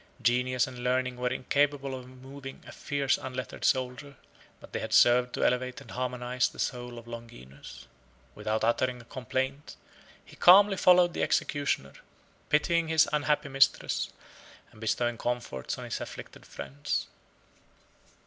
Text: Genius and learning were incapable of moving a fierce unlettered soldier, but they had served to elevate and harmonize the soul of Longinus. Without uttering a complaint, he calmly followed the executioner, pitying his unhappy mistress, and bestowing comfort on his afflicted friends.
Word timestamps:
Genius 0.19 0.65
and 0.65 0.79
learning 0.79 1.15
were 1.15 1.29
incapable 1.29 1.93
of 1.93 2.07
moving 2.09 2.63
a 2.65 2.71
fierce 2.71 3.19
unlettered 3.19 3.63
soldier, 3.63 4.15
but 4.59 4.73
they 4.73 4.79
had 4.79 4.93
served 4.93 5.31
to 5.31 5.45
elevate 5.45 5.79
and 5.79 5.91
harmonize 5.91 6.49
the 6.49 6.57
soul 6.57 6.97
of 6.97 7.05
Longinus. 7.07 7.85
Without 8.33 8.63
uttering 8.63 8.99
a 8.99 9.05
complaint, 9.05 9.75
he 10.25 10.35
calmly 10.35 10.75
followed 10.75 11.13
the 11.13 11.21
executioner, 11.21 11.93
pitying 12.49 12.87
his 12.87 13.07
unhappy 13.13 13.49
mistress, 13.49 14.09
and 14.71 14.81
bestowing 14.81 15.19
comfort 15.19 15.77
on 15.77 15.85
his 15.85 16.01
afflicted 16.01 16.47
friends. 16.47 17.05